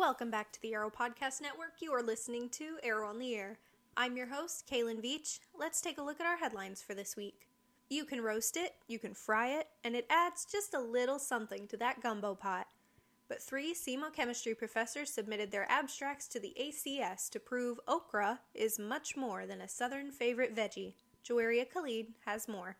[0.00, 1.74] Welcome back to the Arrow Podcast Network.
[1.80, 3.58] You are listening to Arrow on the Air.
[3.98, 5.40] I'm your host, Kaylin Veach.
[5.54, 7.50] Let's take a look at our headlines for this week.
[7.90, 11.66] You can roast it, you can fry it, and it adds just a little something
[11.68, 12.66] to that gumbo pot.
[13.28, 18.78] But three SEMO chemistry professors submitted their abstracts to the ACS to prove okra is
[18.78, 20.94] much more than a southern favorite veggie.
[21.28, 22.78] Joaria Khalid has more.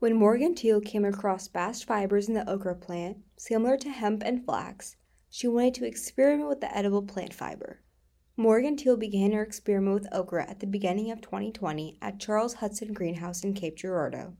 [0.00, 4.44] When Morgan Teal came across bast fibers in the okra plant, similar to hemp and
[4.44, 4.96] flax,
[5.30, 7.80] she wanted to experiment with the edible plant fiber.
[8.36, 12.92] Morgan Teal began her experiment with okra at the beginning of 2020 at Charles Hutson
[12.92, 14.34] Greenhouse in Cape Girardeau.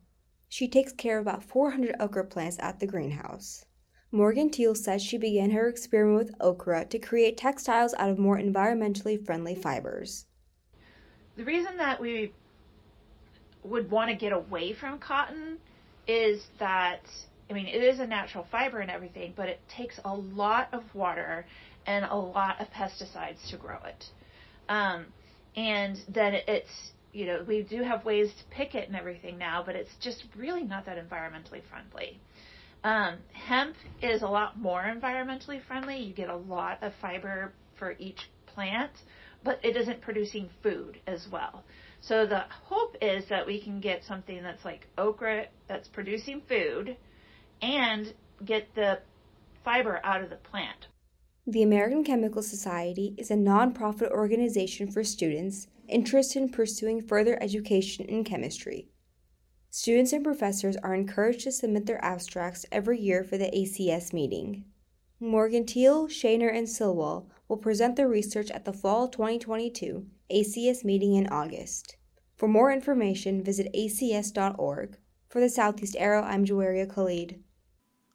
[0.49, 3.65] She takes care of about 400 okra plants at the greenhouse.
[4.11, 8.37] Morgan Teal says she began her experiment with okra to create textiles out of more
[8.37, 10.27] environmentally friendly fibers.
[11.37, 12.33] The reason that we
[13.63, 15.59] would want to get away from cotton
[16.09, 17.03] is that
[17.51, 20.85] I mean, it is a natural fiber and everything, but it takes a lot of
[20.95, 21.45] water
[21.87, 24.05] and a lot of pesticides to grow it.
[24.69, 25.07] Um,
[25.57, 29.65] and then it's, you know, we do have ways to pick it and everything now,
[29.67, 32.21] but it's just really not that environmentally friendly.
[32.85, 35.99] Um, hemp is a lot more environmentally friendly.
[35.99, 38.93] You get a lot of fiber for each plant,
[39.43, 41.65] but it isn't producing food as well.
[42.01, 46.97] So the hope is that we can get something that's like okra that's producing food
[47.63, 49.01] and get the
[49.65, 50.89] fiber out of the plant.
[51.47, 58.07] The American Chemical Society is a nonprofit organization for students interested in pursuing further education
[58.07, 58.89] in chemistry.
[59.71, 64.65] Students and professors are encouraged to submit their abstracts every year for the ACS meeting.
[65.19, 71.15] Morgan Teal, Shaner, and Silwell will present their research at the Fall 2022 ACS meeting
[71.15, 71.97] in August.
[72.37, 74.97] For more information, visit acs.org.
[75.29, 77.43] For the Southeast Arrow, I'm Joaria Khalid.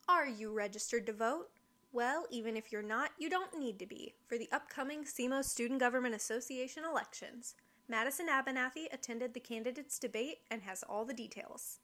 [0.07, 1.49] Are you registered to vote?
[1.91, 5.79] Well, even if you're not, you don't need to be for the upcoming SEMO Student
[5.79, 7.55] Government Association elections.
[7.87, 11.79] Madison Abernathy attended the candidates debate and has all the details.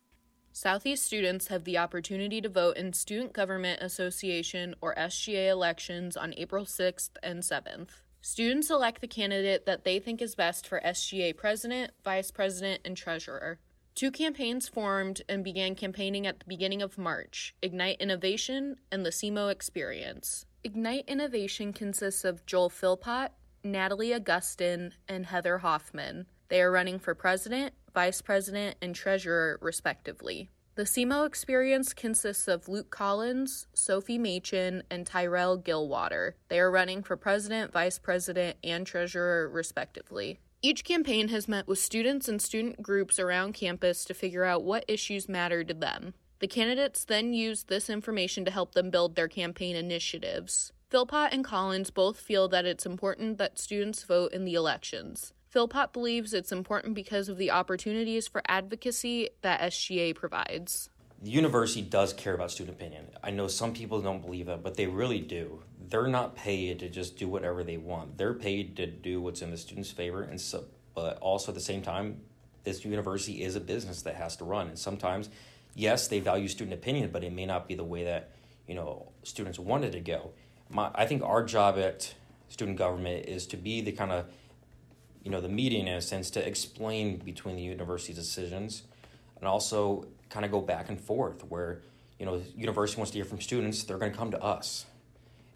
[0.51, 6.35] Southeast students have the opportunity to vote in Student Government Association or SGA elections on
[6.37, 8.01] April 6th and 7th.
[8.21, 12.95] Students elect the candidate that they think is best for SGA president, vice president, and
[12.95, 13.57] treasurer.
[14.01, 19.11] Two campaigns formed and began campaigning at the beginning of March Ignite Innovation and the
[19.11, 20.47] SEMO Experience.
[20.63, 23.29] Ignite Innovation consists of Joel Philpott,
[23.63, 26.25] Natalie Augustin, and Heather Hoffman.
[26.47, 30.49] They are running for president, vice president, and treasurer, respectively.
[30.73, 36.31] The SEMO experience consists of Luke Collins, Sophie Machin, and Tyrell Gilwater.
[36.47, 40.39] They are running for president, vice president, and treasurer, respectively.
[40.63, 44.85] Each campaign has met with students and student groups around campus to figure out what
[44.87, 46.13] issues matter to them.
[46.37, 50.71] The candidates then use this information to help them build their campaign initiatives.
[50.91, 55.33] Philpott and Collins both feel that it's important that students vote in the elections.
[55.49, 60.91] Philpott believes it's important because of the opportunities for advocacy that SGA provides.
[61.23, 63.07] The university does care about student opinion.
[63.23, 66.89] I know some people don't believe that, but they really do they're not paid to
[66.89, 68.17] just do whatever they want.
[68.17, 70.63] They're paid to do what's in the student's favor, and so,
[70.95, 72.21] but also at the same time,
[72.63, 75.29] this university is a business that has to run, and sometimes,
[75.75, 78.31] yes, they value student opinion, but it may not be the way that
[78.67, 80.31] you know students wanted to go.
[80.69, 82.13] My, I think our job at
[82.47, 84.25] student government is to be the kind of
[85.23, 88.83] you know the median in a sense to explain between the university's decisions,
[89.39, 91.81] and also kind of go back and forth where
[92.17, 94.85] you know university wants to hear from students, they're going to come to us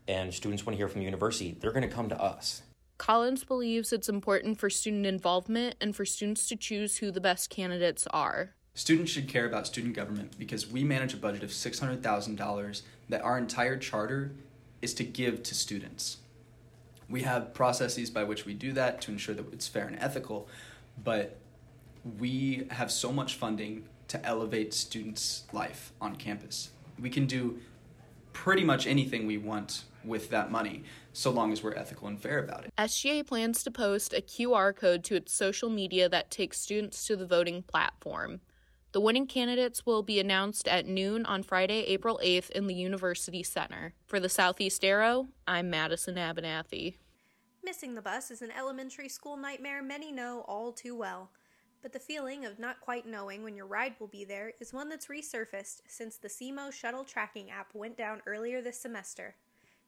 [0.08, 2.62] and students want to hear from the university, they're going to come to us.
[2.98, 7.50] Collins believes it's important for student involvement and for students to choose who the best
[7.50, 8.56] candidates are.
[8.74, 13.38] Students should care about student government because we manage a budget of $600,000 that our
[13.38, 14.32] entire charter
[14.82, 16.18] is to give to students.
[17.10, 20.48] We have processes by which we do that to ensure that it's fair and ethical,
[21.04, 21.38] but
[22.20, 26.70] we have so much funding to elevate students' life on campus.
[27.00, 27.60] We can do
[28.36, 30.84] pretty much anything we want with that money,
[31.14, 32.74] so long as we're ethical and fair about it.
[32.78, 37.16] SGA plans to post a QR code to its social media that takes students to
[37.16, 38.42] the voting platform.
[38.92, 43.42] The winning candidates will be announced at noon on Friday, April 8th in the University
[43.42, 43.94] Center.
[44.06, 46.96] For the Southeast Arrow, I'm Madison Abernathy.
[47.64, 51.32] Missing the bus is an elementary school nightmare many know all too well.
[51.86, 54.90] But the feeling of not quite knowing when your ride will be there is one
[54.90, 59.36] that's resurfaced since the SEMO shuttle tracking app went down earlier this semester.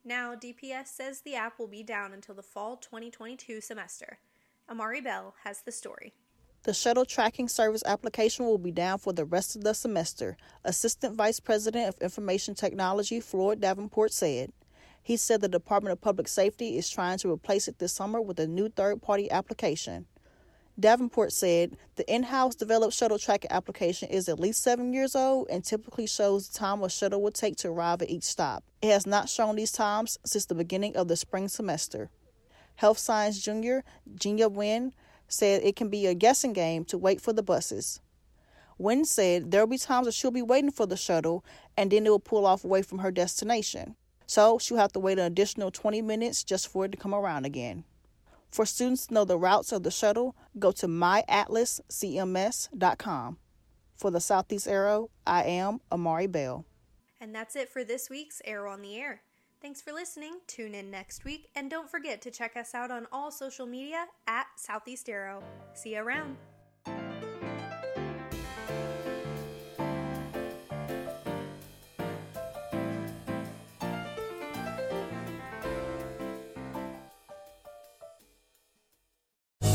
[0.05, 4.19] Now, DPS says the app will be down until the fall 2022 semester.
[4.69, 6.13] Amari Bell has the story.
[6.65, 11.15] The shuttle tracking service application will be down for the rest of the semester, Assistant
[11.15, 14.51] Vice President of Information Technology Floyd Davenport said.
[15.01, 18.39] He said the Department of Public Safety is trying to replace it this summer with
[18.39, 20.05] a new third party application.
[20.79, 25.47] Davenport said the in house developed shuttle tracking application is at least seven years old
[25.50, 28.63] and typically shows the time a shuttle will take to arrive at each stop.
[28.83, 32.12] It has not shown these times since the beginning of the spring semester.
[32.75, 33.83] Health Science Junior
[34.13, 34.94] Gina Wynn
[35.27, 38.00] said it can be a guessing game to wait for the buses.
[38.77, 41.44] Wynn said there will be times that she'll be waiting for the shuttle
[41.75, 43.95] and then it will pull off away from her destination.
[44.27, 47.45] So she'll have to wait an additional 20 minutes just for it to come around
[47.45, 47.83] again.
[48.49, 53.38] For students to know the routes of the shuttle, go to myatlascms.com.
[53.95, 56.65] For the Southeast Arrow, I am Amari Bell.
[57.19, 59.21] And that's it for this week's Arrow on the Air.
[59.59, 60.33] Thanks for listening.
[60.45, 64.05] Tune in next week, and don't forget to check us out on all social media
[64.27, 65.44] at Southeast Arrow.
[65.73, 66.38] See you around.